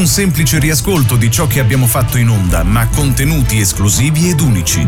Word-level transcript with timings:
un 0.00 0.06
semplice 0.06 0.58
riascolto 0.58 1.16
di 1.16 1.30
ciò 1.30 1.46
che 1.46 1.60
abbiamo 1.60 1.86
fatto 1.86 2.16
in 2.16 2.30
onda, 2.30 2.62
ma 2.62 2.88
contenuti 2.88 3.60
esclusivi 3.60 4.30
ed 4.30 4.40
unici. 4.40 4.86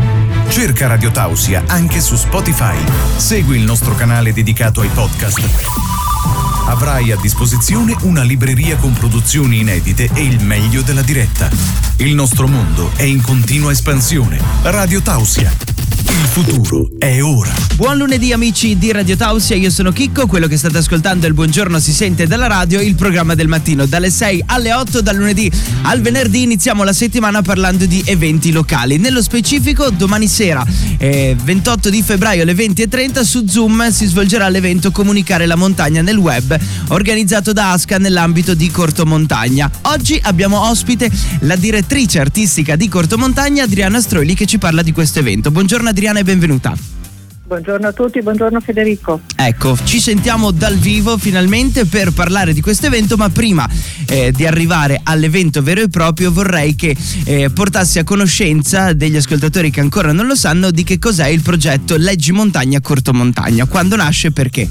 Cerca 0.49 0.87
Radio 0.87 1.11
Tausia 1.11 1.65
anche 1.67 2.01
su 2.01 2.15
Spotify. 2.15 2.75
Segui 3.17 3.57
il 3.57 3.63
nostro 3.63 3.93
canale 3.93 4.33
dedicato 4.33 4.81
ai 4.81 4.89
podcast. 4.91 5.39
Avrai 6.65 7.11
a 7.11 7.17
disposizione 7.17 7.95
una 8.01 8.23
libreria 8.23 8.75
con 8.77 8.93
produzioni 8.93 9.59
inedite 9.59 10.09
e 10.15 10.23
il 10.23 10.43
meglio 10.43 10.81
della 10.81 11.03
diretta. 11.03 11.47
Il 11.97 12.15
nostro 12.15 12.47
mondo 12.47 12.89
è 12.95 13.03
in 13.03 13.21
continua 13.21 13.71
espansione. 13.71 14.41
Radio 14.63 14.99
Tausia 15.03 15.92
il 16.13 16.27
futuro 16.27 16.89
è 16.99 17.23
ora. 17.23 17.51
Buon 17.73 17.97
lunedì 17.97 18.31
amici 18.31 18.77
di 18.77 18.91
Radio 18.91 19.15
Tausia, 19.15 19.55
io 19.55 19.71
sono 19.71 19.91
Chicco, 19.91 20.27
quello 20.27 20.45
che 20.45 20.57
state 20.57 20.77
ascoltando 20.77 21.25
è 21.25 21.27
il 21.27 21.33
Buongiorno 21.33 21.79
si 21.79 21.91
sente 21.91 22.27
dalla 22.27 22.45
radio, 22.45 22.79
il 22.81 22.93
programma 22.93 23.33
del 23.33 23.47
mattino 23.47 23.87
dalle 23.87 24.11
6 24.11 24.43
alle 24.45 24.73
8, 24.73 25.01
dal 25.01 25.15
lunedì 25.15 25.51
al 25.83 26.01
venerdì 26.01 26.43
iniziamo 26.43 26.83
la 26.83 26.93
settimana 26.93 27.41
parlando 27.41 27.87
di 27.87 28.03
eventi 28.05 28.51
locali. 28.51 28.97
Nello 28.97 29.23
specifico 29.23 29.89
domani 29.89 30.27
sera, 30.27 30.63
eh, 30.97 31.35
28 31.41 31.89
di 31.89 32.03
febbraio 32.03 32.43
alle 32.43 32.53
20.30 32.53 33.23
su 33.23 33.47
Zoom 33.47 33.89
si 33.89 34.05
svolgerà 34.05 34.47
l'evento 34.49 34.91
Comunicare 34.91 35.47
la 35.47 35.55
montagna 35.55 36.03
nel 36.03 36.17
web 36.17 36.55
organizzato 36.89 37.53
da 37.53 37.71
Asca 37.71 37.97
nell'ambito 37.97 38.53
di 38.53 38.69
Cortomontagna. 38.69 39.69
Oggi 39.83 40.19
abbiamo 40.21 40.69
ospite 40.69 41.09
la 41.39 41.55
direttrice 41.55 42.19
artistica 42.19 42.75
di 42.75 42.87
Cortomontagna 42.87 43.63
Adriana 43.63 43.99
Stroili 43.99 44.35
che 44.35 44.45
ci 44.45 44.59
parla 44.59 44.83
di 44.83 44.91
questo 44.91 45.17
evento. 45.17 45.49
Buongiorno 45.49 45.89
Adriana. 45.89 46.02
Adriana 46.03 46.19
e 46.19 46.23
benvenuta. 46.25 46.77
Buongiorno 47.45 47.87
a 47.87 47.93
tutti, 47.93 48.21
buongiorno 48.21 48.59
Federico. 48.59 49.21
Ecco, 49.37 49.77
ci 49.85 50.01
sentiamo 50.01 50.51
dal 50.51 50.75
vivo 50.75 51.17
finalmente 51.17 51.85
per 51.85 52.11
parlare 52.11 52.51
di 52.51 52.59
questo 52.59 52.87
evento, 52.87 53.15
ma 53.15 53.29
prima 53.29 53.65
eh, 54.07 54.33
di 54.33 54.45
arrivare 54.45 54.99
all'evento 55.01 55.63
vero 55.63 55.79
e 55.79 55.87
proprio 55.87 56.29
vorrei 56.29 56.75
che 56.75 56.93
eh, 57.23 57.49
portassi 57.51 57.99
a 57.99 58.03
conoscenza 58.03 58.91
degli 58.91 59.15
ascoltatori 59.15 59.71
che 59.71 59.79
ancora 59.79 60.11
non 60.11 60.27
lo 60.27 60.35
sanno 60.35 60.71
di 60.71 60.83
che 60.83 60.99
cos'è 60.99 61.27
il 61.27 61.41
progetto 61.41 61.95
Leggi 61.95 62.33
Montagna 62.33 62.81
Corto 62.81 63.13
Montagna, 63.13 63.65
quando 63.65 63.95
nasce 63.95 64.27
e 64.27 64.31
perché. 64.31 64.69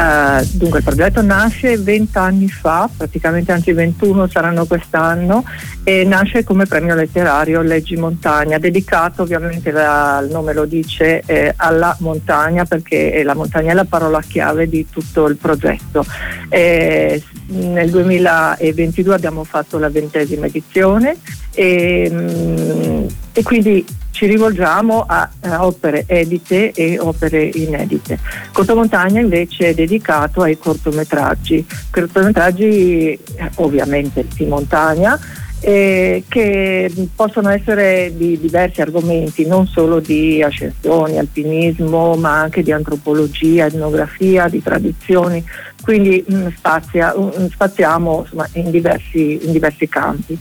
Uh, 0.00 0.42
dunque 0.52 0.78
il 0.78 0.84
progetto 0.84 1.20
nasce 1.20 1.76
20 1.76 2.16
anni 2.16 2.48
fa, 2.48 2.88
praticamente 2.96 3.52
anzi 3.52 3.72
21 3.72 4.28
saranno 4.28 4.64
quest'anno 4.64 5.44
e 5.84 6.04
nasce 6.04 6.42
come 6.42 6.64
premio 6.64 6.94
letterario 6.94 7.60
Leggi 7.60 7.96
Montagna, 7.96 8.56
dedicato 8.56 9.22
ovviamente 9.22 9.70
la, 9.70 10.20
il 10.24 10.30
nome 10.30 10.54
lo 10.54 10.64
dice 10.64 11.22
eh, 11.26 11.52
alla 11.54 11.94
montagna 12.00 12.64
perché 12.64 13.22
la 13.22 13.34
montagna 13.34 13.72
è 13.72 13.74
la 13.74 13.84
parola 13.84 14.22
chiave 14.26 14.68
di 14.68 14.86
tutto 14.88 15.26
il 15.26 15.36
progetto. 15.36 16.02
Eh, 16.48 17.22
nel 17.48 17.90
2022 17.90 19.14
abbiamo 19.14 19.44
fatto 19.44 19.78
la 19.78 19.90
ventesima 19.90 20.46
edizione 20.46 21.16
e, 21.52 22.08
mm, 22.10 23.06
e 23.32 23.42
quindi 23.42 23.84
ci 24.20 24.26
rivolgiamo 24.26 25.06
a, 25.08 25.30
a, 25.40 25.64
opere 25.64 26.04
edite 26.06 26.72
e 26.72 26.98
opere 26.98 27.42
inedite. 27.42 28.18
Cortomontagna 28.52 29.18
invece 29.18 29.68
è 29.68 29.74
dedicato 29.74 30.42
ai 30.42 30.58
cortometraggi, 30.58 31.64
cortometraggi 31.90 33.12
eh, 33.12 33.18
ovviamente 33.54 34.26
di 34.34 34.44
montagna, 34.44 35.18
eh, 35.60 36.24
che 36.28 36.92
possono 37.16 37.48
essere 37.48 38.12
di 38.14 38.38
diversi 38.38 38.82
argomenti, 38.82 39.46
non 39.46 39.66
solo 39.66 40.00
di 40.00 40.42
ascensioni, 40.42 41.18
alpinismo, 41.18 42.14
ma 42.16 42.40
anche 42.40 42.62
di 42.62 42.72
antropologia, 42.72 43.66
etnografia, 43.66 44.48
di 44.48 44.62
tradizioni, 44.62 45.42
quindi 45.80 46.22
mh, 46.26 46.34
mm, 46.34 46.46
spazia, 46.56 47.14
mh, 47.16 47.32
mm, 47.40 47.46
spaziamo 47.46 48.20
insomma, 48.20 48.46
in, 48.52 48.70
diversi, 48.70 49.46
in, 49.46 49.52
diversi, 49.52 49.88
campi. 49.88 50.38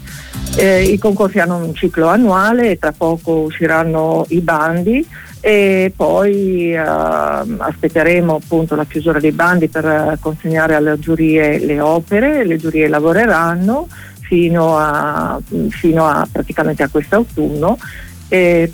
Eh, 0.55 0.83
I 0.83 0.97
concorsi 0.97 1.39
hanno 1.39 1.57
un 1.57 1.73
ciclo 1.73 2.07
annuale, 2.07 2.77
tra 2.77 2.91
poco 2.91 3.41
usciranno 3.41 4.25
i 4.29 4.41
bandi 4.41 5.07
e 5.41 5.93
poi 5.95 6.73
eh, 6.73 6.77
aspetteremo 6.77 8.35
appunto 8.35 8.75
la 8.75 8.85
chiusura 8.85 9.19
dei 9.19 9.31
bandi 9.31 9.69
per 9.69 10.17
consegnare 10.19 10.75
alle 10.75 10.99
giurie 10.99 11.59
le 11.59 11.79
opere, 11.79 12.45
le 12.45 12.57
giurie 12.57 12.89
lavoreranno 12.89 13.87
fino 14.19 14.77
a, 14.77 15.39
fino 15.69 16.05
a 16.05 16.27
praticamente 16.29 16.83
a 16.83 16.89
quest'autunno. 16.89 17.77
E 18.27 18.71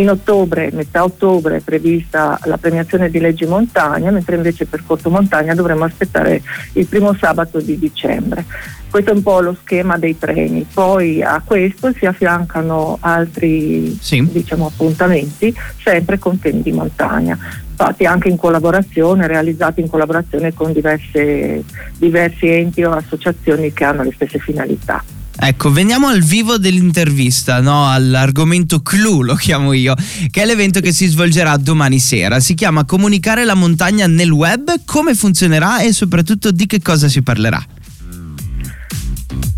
in 0.00 0.10
ottobre, 0.10 0.70
metà 0.72 1.02
ottobre 1.02 1.56
è 1.56 1.60
prevista 1.60 2.38
la 2.44 2.56
premiazione 2.56 3.10
di 3.10 3.18
Leggi 3.18 3.46
Montagna, 3.46 4.10
mentre 4.10 4.36
invece 4.36 4.66
per 4.66 4.82
Corto 4.86 5.10
Montagna 5.10 5.54
dovremo 5.54 5.84
aspettare 5.84 6.40
il 6.74 6.86
primo 6.86 7.14
sabato 7.14 7.60
di 7.60 7.78
dicembre. 7.78 8.44
Questo 8.88 9.10
è 9.10 9.14
un 9.14 9.22
po' 9.22 9.40
lo 9.40 9.56
schema 9.60 9.98
dei 9.98 10.14
premi. 10.14 10.66
Poi 10.72 11.22
a 11.22 11.42
questo 11.44 11.92
si 11.92 12.06
affiancano 12.06 12.98
altri 13.00 13.98
sì. 14.00 14.26
diciamo, 14.30 14.66
appuntamenti, 14.66 15.54
sempre 15.82 16.18
con 16.18 16.38
temi 16.38 16.62
di 16.62 16.72
montagna 16.72 17.38
fatti 17.78 18.06
anche 18.06 18.28
in 18.28 18.36
collaborazione, 18.36 19.28
realizzati 19.28 19.80
in 19.80 19.88
collaborazione 19.88 20.52
con 20.52 20.72
diverse, 20.72 21.62
diversi 21.96 22.48
enti 22.48 22.82
o 22.82 22.90
associazioni 22.90 23.72
che 23.72 23.84
hanno 23.84 24.02
le 24.02 24.10
stesse 24.12 24.40
finalità. 24.40 25.00
Ecco, 25.40 25.70
veniamo 25.70 26.08
al 26.08 26.20
vivo 26.20 26.58
dell'intervista, 26.58 27.60
no? 27.60 27.88
all'argomento 27.88 28.80
clou, 28.80 29.22
lo 29.22 29.36
chiamo 29.36 29.72
io, 29.72 29.94
che 30.30 30.42
è 30.42 30.44
l'evento 30.44 30.80
che 30.80 30.92
si 30.92 31.06
svolgerà 31.06 31.56
domani 31.56 32.00
sera. 32.00 32.40
Si 32.40 32.54
chiama 32.54 32.84
Comunicare 32.84 33.44
la 33.44 33.54
montagna 33.54 34.08
nel 34.08 34.30
web, 34.30 34.80
come 34.84 35.14
funzionerà 35.14 35.80
e 35.80 35.92
soprattutto 35.92 36.50
di 36.50 36.66
che 36.66 36.82
cosa 36.82 37.06
si 37.06 37.22
parlerà. 37.22 37.64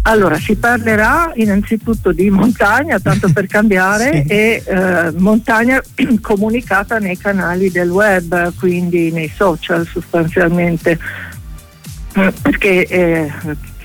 Allora, 0.03 0.39
si 0.39 0.55
parlerà 0.57 1.33
innanzitutto 1.35 2.13
di 2.13 2.29
montagna, 2.29 3.01
tanto 3.01 3.33
per 3.33 3.47
cambiare, 3.49 4.25
sì. 4.27 4.33
e 4.33 4.63
eh, 4.67 5.13
montagna 5.17 5.81
comunicata 6.21 6.99
nei 6.99 7.17
canali 7.17 7.71
del 7.71 7.89
web, 7.89 8.53
quindi 8.59 9.11
nei 9.13 9.31
social 9.35 9.87
sostanzialmente, 9.87 10.99
perché 12.43 12.87
eh, 12.87 13.33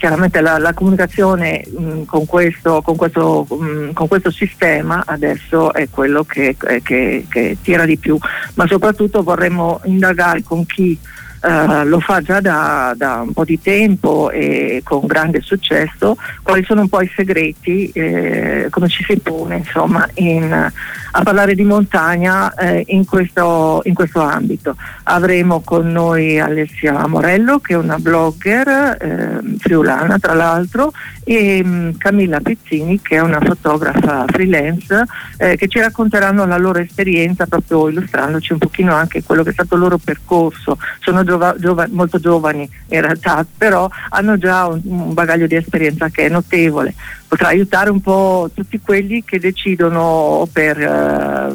chiaramente 0.05 0.39
la, 0.39 0.59
la 0.59 0.73
comunicazione 0.73 1.65
mh, 1.67 2.03
con, 2.03 2.27
questo, 2.27 2.83
con, 2.83 2.95
questo, 2.95 3.47
mh, 3.49 3.93
con, 3.93 4.07
questo, 4.07 4.29
sistema 4.29 5.01
adesso 5.03 5.73
è 5.73 5.89
quello 5.89 6.23
che, 6.23 6.55
che, 6.83 7.25
che 7.27 7.57
tira 7.63 7.85
di 7.85 7.97
più, 7.97 8.15
ma 8.53 8.67
soprattutto 8.67 9.23
vorremmo 9.23 9.81
indagare 9.85 10.43
con 10.43 10.63
chi 10.65 10.97
Uh, 11.45 11.85
lo 11.85 11.99
fa 11.99 12.21
già 12.21 12.39
da, 12.39 12.95
da, 12.97 13.21
un 13.21 13.31
po' 13.31 13.43
di 13.43 13.61
tempo 13.61 14.31
e 14.31 14.81
con 14.83 15.05
grande 15.05 15.41
successo, 15.41 16.17
quali 16.41 16.63
sono 16.63 16.81
un 16.81 16.89
po' 16.89 17.01
i 17.01 17.11
segreti, 17.15 17.91
eh, 17.91 18.67
come 18.71 18.87
ci 18.87 19.03
si 19.03 19.19
pone 19.19 19.57
insomma, 19.57 20.09
in, 20.15 20.71
a 21.17 21.23
parlare 21.23 21.55
di 21.55 21.63
montagna 21.63 22.53
eh, 22.55 22.83
in, 22.87 23.05
questo, 23.05 23.79
in, 23.85 23.93
questo, 23.93 24.19
ambito. 24.19 24.75
Avremo 25.03 25.61
con 25.61 25.89
noi 25.89 26.39
Alessia 26.39 27.07
Morello 27.07 27.59
che 27.59 27.73
è 27.73 27.77
una 27.77 27.97
blogger 27.97 28.67
eh, 28.99 29.39
friulana 29.57 30.19
tra 30.19 30.33
l'altro 30.33 30.91
e 31.23 31.63
mh, 31.63 31.69
mm, 31.69 31.89
Camilla 31.97 32.41
Pizzini 32.41 32.99
che 33.01 33.15
è 33.15 33.21
una 33.21 33.39
fotografa 33.39 34.25
freelance 34.27 35.05
eh, 35.37 35.55
che 35.55 35.69
ci 35.69 35.79
racconteranno 35.79 36.45
la 36.45 36.57
loro 36.57 36.79
esperienza 36.79 37.47
proprio 37.47 37.87
illustrandoci 37.87 38.51
un 38.51 38.59
pochino 38.59 38.93
anche 38.93 39.23
quello 39.23 39.43
che 39.43 39.51
è 39.51 39.53
stato 39.53 39.75
il 39.75 39.81
loro 39.81 39.97
percorso. 39.97 40.77
Sono 40.99 41.23
giova, 41.23 41.55
giova, 41.57 41.87
molto 41.91 42.19
giovani 42.19 42.69
in 42.89 43.01
realtà, 43.01 43.45
però 43.57 43.89
hanno 44.09 44.37
già 44.37 44.67
un, 44.67 44.81
un 44.83 45.13
bagaglio 45.13 45.47
di 45.47 45.55
esperienza 45.55 46.09
che 46.09 46.25
è 46.25 46.29
notevole 46.29 46.93
potrà 47.27 47.47
aiutare 47.47 47.89
un 47.89 48.01
po' 48.01 48.49
tutti 48.53 48.79
quelli 48.79 49.23
che 49.23 49.39
decidono 49.39 50.47
per, 50.51 50.79
eh, 50.79 51.53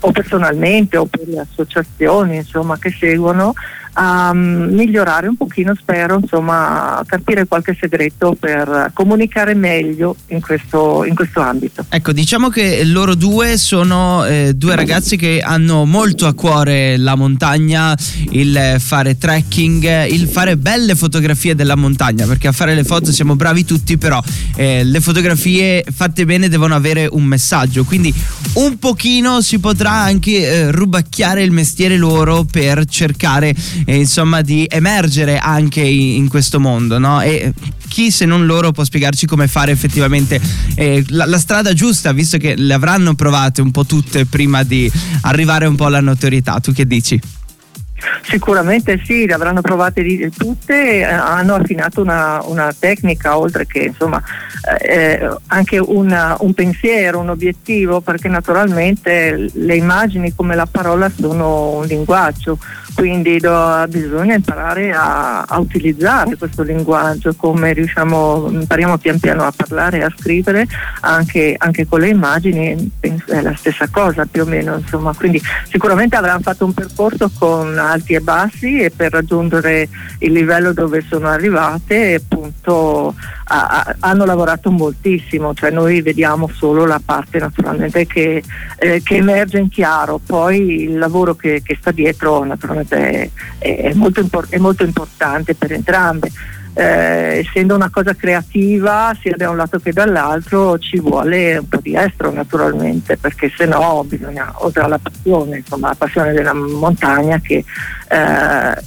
o 0.00 0.10
personalmente 0.12 0.96
o 0.96 1.06
per 1.06 1.26
le 1.26 1.40
associazioni 1.40 2.36
insomma, 2.36 2.78
che 2.78 2.90
seguono 2.90 3.54
a 3.94 4.30
um, 4.32 4.68
migliorare 4.70 5.28
un 5.28 5.36
pochino, 5.36 5.74
spero, 5.74 6.18
insomma, 6.20 6.98
a 6.98 7.04
capire 7.04 7.46
qualche 7.46 7.76
segreto 7.78 8.36
per 8.38 8.90
comunicare 8.92 9.54
meglio 9.54 10.16
in 10.28 10.40
questo, 10.40 11.04
in 11.04 11.14
questo 11.14 11.40
ambito. 11.40 11.84
Ecco, 11.88 12.12
diciamo 12.12 12.48
che 12.48 12.84
loro 12.84 13.14
due 13.14 13.56
sono 13.56 14.24
eh, 14.24 14.52
due 14.54 14.76
ragazzi 14.76 15.16
che 15.16 15.40
hanno 15.40 15.84
molto 15.84 16.26
a 16.26 16.34
cuore 16.34 16.96
la 16.96 17.16
montagna, 17.16 17.96
il 18.30 18.76
fare 18.78 19.16
trekking, 19.16 20.06
il 20.06 20.28
fare 20.28 20.56
belle 20.56 20.94
fotografie 20.94 21.54
della 21.54 21.76
montagna, 21.76 22.26
perché 22.26 22.48
a 22.48 22.52
fare 22.52 22.74
le 22.74 22.84
foto 22.84 23.12
siamo 23.12 23.36
bravi 23.36 23.64
tutti, 23.64 23.98
però 23.98 24.22
eh, 24.56 24.84
le 24.84 25.00
fotografie 25.00 25.84
fatte 25.90 26.24
bene 26.24 26.48
devono 26.48 26.74
avere 26.74 27.08
un 27.10 27.24
messaggio, 27.24 27.84
quindi 27.84 28.12
un 28.54 28.78
pochino 28.78 29.40
si 29.40 29.58
potrà 29.58 29.92
anche 29.92 30.30
eh, 30.30 30.70
rubacchiare 30.70 31.42
il 31.42 31.50
mestiere 31.50 31.96
loro 31.96 32.44
per 32.44 32.84
cercare 32.86 33.54
eh, 33.84 33.96
insomma 33.96 34.42
di 34.42 34.66
emergere 34.68 35.38
anche 35.38 35.80
in, 35.80 36.28
questo 36.28 36.60
mondo, 36.60 36.98
no? 36.98 37.20
E 37.20 37.52
chi 37.88 38.10
se 38.10 38.24
non 38.24 38.46
loro 38.46 38.72
può 38.72 38.84
spiegarci 38.84 39.26
come 39.26 39.48
fare 39.48 39.72
effettivamente 39.72 40.40
eh, 40.74 41.04
la, 41.08 41.24
la, 41.26 41.38
strada 41.38 41.72
giusta, 41.72 42.12
visto 42.12 42.38
che 42.38 42.54
le 42.56 42.74
avranno 42.74 43.14
provate 43.14 43.60
un 43.60 43.70
po' 43.70 43.84
tutte 43.84 44.26
prima 44.26 44.62
di 44.62 44.90
arrivare 45.22 45.66
un 45.66 45.76
po' 45.76 45.86
alla 45.86 46.00
notorietà. 46.00 46.60
Tu 46.60 46.72
che 46.72 46.86
dici? 46.86 47.20
Sicuramente 48.22 49.00
sì, 49.04 49.26
le 49.26 49.34
avranno 49.34 49.60
provate 49.60 50.02
di, 50.02 50.30
tutte, 50.36 50.98
eh, 50.98 51.02
hanno 51.02 51.54
affinato 51.54 52.00
una, 52.00 52.40
una, 52.44 52.72
tecnica 52.78 53.36
oltre 53.36 53.66
che 53.66 53.80
insomma 53.80 54.22
eh, 54.80 54.94
eh, 54.94 55.36
anche 55.48 55.78
una, 55.78 56.36
un 56.40 56.54
pensiero, 56.54 57.18
un 57.18 57.30
obiettivo, 57.30 58.00
perché 58.00 58.28
naturalmente 58.28 59.50
le 59.52 59.74
immagini 59.74 60.32
come 60.34 60.54
la 60.54 60.66
parola 60.66 61.10
sono 61.10 61.78
un 61.78 61.86
linguaggio, 61.86 62.58
quindi 62.98 63.38
do, 63.38 63.86
bisogna 63.88 64.34
imparare 64.34 64.90
a, 64.90 65.42
a, 65.42 65.60
utilizzare 65.60 66.36
questo 66.36 66.64
linguaggio, 66.64 67.32
come 67.36 67.72
riusciamo, 67.72 68.48
impariamo 68.50 68.98
pian 68.98 69.20
piano 69.20 69.44
a 69.44 69.52
parlare 69.54 69.98
e 69.98 70.02
a 70.02 70.12
scrivere 70.18 70.66
anche, 71.02 71.54
anche 71.56 71.86
con 71.86 72.00
le 72.00 72.08
immagini, 72.08 72.90
è 72.98 73.40
la 73.40 73.54
stessa 73.54 73.86
cosa 73.88 74.26
più 74.26 74.42
o 74.42 74.46
meno, 74.46 74.74
insomma, 74.74 75.14
quindi 75.14 75.40
sicuramente 75.70 76.16
avranno 76.16 76.40
fatto 76.40 76.64
un 76.64 76.74
percorso 76.74 77.30
con 77.38 77.78
alti 77.78 78.14
e 78.14 78.20
bassi 78.20 78.80
e 78.80 78.90
per 78.90 79.12
raggiungere 79.12 79.88
il 80.18 80.32
livello 80.32 80.72
dove 80.72 81.04
sono 81.08 81.28
arrivate 81.28 82.14
appunto 82.14 83.14
a, 83.44 83.66
a, 83.66 83.96
hanno 84.00 84.24
lavorato 84.24 84.70
moltissimo, 84.70 85.54
cioè 85.54 85.70
noi 85.70 86.02
vediamo 86.02 86.50
solo 86.52 86.84
la 86.84 87.00
parte 87.02 87.38
naturalmente 87.38 88.06
che, 88.06 88.42
eh, 88.76 89.02
che 89.04 89.14
emerge 89.14 89.58
in 89.58 89.68
chiaro, 89.68 90.18
poi 90.24 90.82
il 90.82 90.98
lavoro 90.98 91.34
che, 91.34 91.62
che 91.62 91.76
sta 91.80 91.92
dietro 91.92 92.44
naturalmente 92.44 92.87
è, 92.96 93.30
è, 93.58 93.92
molto, 93.94 94.20
impor- 94.20 94.48
è 94.48 94.58
molto 94.58 94.84
importante 94.84 95.54
per 95.54 95.72
entrambe. 95.72 96.30
Eh, 96.74 97.44
essendo 97.44 97.74
una 97.74 97.90
cosa 97.90 98.14
creativa 98.14 99.12
sia 99.20 99.34
da 99.36 99.50
un 99.50 99.56
lato 99.56 99.80
che 99.80 99.92
dall'altro 99.92 100.78
ci 100.78 101.00
vuole 101.00 101.56
un 101.56 101.68
po' 101.68 101.80
di 101.82 101.96
estro 101.96 102.30
naturalmente 102.30 103.16
perché 103.16 103.50
se 103.56 103.64
no 103.64 104.04
bisogna 104.06 104.52
oltre 104.58 104.82
alla 104.82 104.98
passione 104.98 105.56
insomma 105.56 105.88
la 105.88 105.96
passione 105.96 106.32
della 106.32 106.54
montagna 106.54 107.40
che 107.40 107.64
eh, 108.08 108.82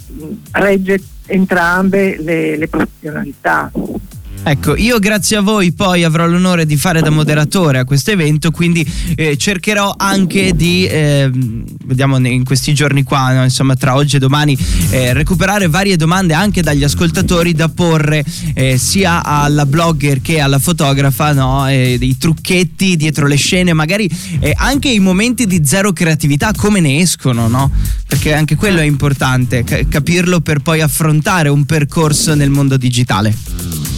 regge 0.52 1.02
entrambe 1.26 2.16
le, 2.18 2.56
le 2.56 2.68
professionalità 2.68 3.70
Ecco, 4.44 4.76
io 4.76 4.98
grazie 4.98 5.36
a 5.36 5.40
voi 5.40 5.70
poi 5.72 6.02
avrò 6.02 6.26
l'onore 6.26 6.66
di 6.66 6.76
fare 6.76 7.00
da 7.00 7.10
moderatore 7.10 7.78
a 7.78 7.84
questo 7.84 8.10
evento, 8.10 8.50
quindi 8.50 8.84
eh, 9.14 9.36
cercherò 9.36 9.94
anche 9.96 10.52
di, 10.56 10.84
eh, 10.84 11.30
vediamo 11.84 12.18
in 12.26 12.44
questi 12.44 12.74
giorni 12.74 13.04
qua, 13.04 13.34
no? 13.34 13.44
insomma 13.44 13.76
tra 13.76 13.94
oggi 13.94 14.16
e 14.16 14.18
domani, 14.18 14.58
eh, 14.90 15.12
recuperare 15.12 15.68
varie 15.68 15.94
domande 15.94 16.34
anche 16.34 16.60
dagli 16.60 16.82
ascoltatori 16.82 17.52
da 17.52 17.68
porre 17.68 18.24
eh, 18.54 18.78
sia 18.78 19.24
alla 19.24 19.64
blogger 19.64 20.20
che 20.20 20.40
alla 20.40 20.58
fotografa, 20.58 21.32
no? 21.32 21.66
dei 21.66 22.16
trucchetti 22.18 22.96
dietro 22.96 23.28
le 23.28 23.36
scene, 23.36 23.72
magari 23.72 24.10
anche 24.56 24.88
i 24.88 24.98
momenti 24.98 25.46
di 25.46 25.62
zero 25.64 25.92
creatività, 25.92 26.50
come 26.56 26.80
ne 26.80 26.98
escono, 26.98 27.46
no? 27.46 27.70
Perché 28.08 28.34
anche 28.34 28.56
quello 28.56 28.80
è 28.80 28.84
importante, 28.84 29.64
capirlo 29.88 30.40
per 30.40 30.58
poi 30.58 30.80
affrontare 30.80 31.48
un 31.48 31.64
percorso 31.64 32.34
nel 32.34 32.50
mondo 32.50 32.76
digitale. 32.76 33.91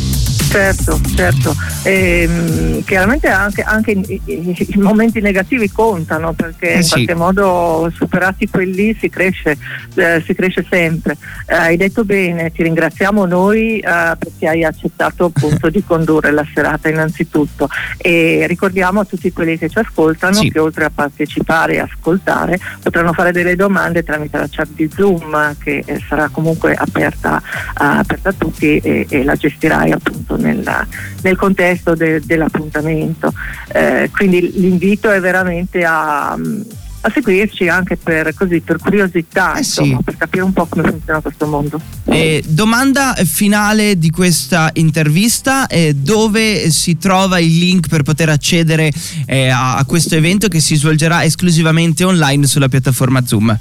Certo, 0.55 1.01
certo. 1.17 1.53
E, 1.83 2.29
ehm, 2.29 2.85
chiaramente 2.85 3.27
anche, 3.27 3.63
anche 3.63 3.91
i, 3.91 4.21
i, 4.25 4.67
i, 4.69 4.79
momenti 4.79 5.21
negativi 5.21 5.69
contano 5.69 6.33
perché 6.33 6.75
eh 6.75 6.81
in 6.81 6.89
qualche 6.89 7.15
modo 7.15 7.91
superati 7.93 8.49
quelli 8.49 8.97
si 8.97 9.11
cresce, 9.11 9.59
eh, 9.97 10.23
si 10.25 10.33
cresce 10.33 10.65
sempre. 10.71 11.17
Eh, 11.47 11.55
hai 11.57 11.77
detto 11.77 12.05
bene, 12.05 12.53
ti 12.53 12.63
ringraziamo 12.63 13.25
noi 13.25 13.81
eh, 13.81 13.83
perché 14.17 14.47
hai 14.47 14.63
accettato 14.63 15.25
appunto 15.25 15.71
di 15.71 15.83
condurre 15.83 16.31
la 16.31 16.47
serata 16.55 16.89
innanzitutto 16.89 17.69
e 17.97 18.45
ricordiamo 18.47 19.01
a 19.01 19.05
tutti 19.05 19.33
quelli 19.33 19.59
che 19.59 19.69
ci 19.69 19.81
ascoltano 19.81 20.35
sì. 20.35 20.53
che 20.53 20.61
oltre 20.61 20.85
a 20.85 20.91
partecipare 20.95 21.75
e 21.75 21.79
ascoltare 21.81 22.61
potranno 22.81 23.13
fare 23.13 23.33
delle 23.33 23.57
domande 23.57 24.05
tramite 24.05 24.39
la 24.39 24.47
chat 24.49 24.69
di 24.69 24.89
Zoom 24.95 25.57
che 25.59 25.83
eh, 25.85 26.01
sarà 26.09 26.29
comunque 26.29 26.75
aperta, 26.75 27.43
aperta 27.73 28.29
a 28.29 28.35
tutti 28.39 28.79
e, 28.79 29.07
e 29.09 29.25
la 29.25 29.35
gestirai 29.35 29.91
appunto 29.91 30.43
nella, 30.45 30.87
nel 31.23 31.37
contesto 31.37 31.95
de, 31.95 32.21
dell'appuntamento. 32.25 33.33
Eh, 33.73 34.11
quindi 34.13 34.53
l'invito 34.61 35.11
è 35.11 35.19
veramente 35.21 35.85
a, 35.85 36.33
a 36.33 37.11
seguirci 37.13 37.69
anche 37.69 37.97
per, 37.97 38.35
così, 38.35 38.61
per 38.61 38.79
curiosità, 38.79 39.55
eh 39.55 39.59
insomma, 39.59 39.97
sì. 39.97 40.05
per 40.05 40.17
capire 40.17 40.45
un 40.45 40.53
po' 40.53 40.67
come 40.67 40.89
funziona 40.89 41.21
questo 41.21 41.47
mondo. 41.47 41.81
Eh, 42.05 42.43
domanda 42.47 43.15
finale 43.25 43.99
di 43.99 44.11
questa 44.11 44.71
intervista, 44.75 45.67
dove 45.95 46.71
si 46.71 46.97
trova 46.99 47.39
il 47.41 47.59
link 47.59 47.89
per 47.89 48.03
poter 48.03 48.29
accedere 48.29 48.93
eh, 49.27 49.49
a, 49.49 49.77
a 49.77 49.85
questo 49.85 50.15
evento 50.15 50.49
che 50.49 50.61
si 50.61 50.77
svolgerà 50.77 51.25
esclusivamente 51.25 52.05
online 52.05 52.47
sulla 52.47 52.69
piattaforma 52.69 53.27
Zoom? 53.27 53.59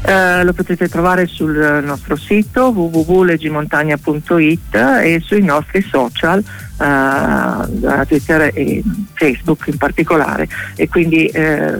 Eh, 0.00 0.44
lo 0.44 0.52
potete 0.52 0.88
trovare 0.88 1.26
sul 1.26 1.82
nostro 1.84 2.14
sito 2.16 2.70
www.legimontagna.it 2.70 4.74
e 4.74 5.20
sui 5.24 5.42
nostri 5.42 5.82
social, 5.82 6.42
eh, 6.80 8.06
Twitter 8.06 8.52
e 8.54 8.82
Facebook 9.14 9.66
in 9.66 9.76
particolare. 9.76 10.48
E 10.76 10.88
quindi 10.88 11.26
eh, 11.26 11.78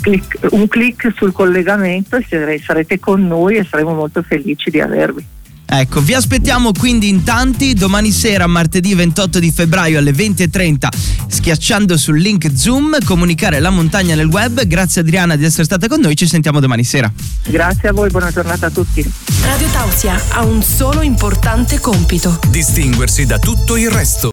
clic, 0.00 0.38
un 0.50 0.68
clic 0.68 1.12
sul 1.14 1.32
collegamento 1.32 2.16
e 2.16 2.60
sarete 2.64 2.98
con 2.98 3.26
noi 3.26 3.56
e 3.56 3.64
saremo 3.64 3.92
molto 3.92 4.22
felici 4.22 4.70
di 4.70 4.80
avervi. 4.80 5.26
Ecco, 5.72 6.00
vi 6.00 6.14
aspettiamo 6.14 6.72
quindi 6.72 7.08
in 7.08 7.22
tanti 7.22 7.74
domani 7.74 8.10
sera, 8.10 8.48
martedì 8.48 8.92
28 8.92 9.38
di 9.38 9.52
febbraio 9.52 10.00
alle 10.00 10.10
20.30, 10.10 10.88
schiacciando 11.28 11.96
sul 11.96 12.18
link 12.18 12.50
Zoom, 12.56 12.96
comunicare 13.04 13.60
la 13.60 13.70
montagna 13.70 14.16
nel 14.16 14.26
web. 14.26 14.64
Grazie 14.66 15.02
Adriana 15.02 15.36
di 15.36 15.44
essere 15.44 15.62
stata 15.62 15.86
con 15.86 16.00
noi, 16.00 16.16
ci 16.16 16.26
sentiamo 16.26 16.58
domani 16.58 16.82
sera. 16.82 17.10
Grazie 17.44 17.90
a 17.90 17.92
voi, 17.92 18.10
buona 18.10 18.32
giornata 18.32 18.66
a 18.66 18.70
tutti. 18.70 19.08
Radio 19.42 19.68
Tausia 19.68 20.20
ha 20.30 20.42
un 20.42 20.60
solo 20.60 21.02
importante 21.02 21.78
compito. 21.78 22.40
Distinguersi 22.48 23.24
da 23.24 23.38
tutto 23.38 23.76
il 23.76 23.90
resto. 23.90 24.28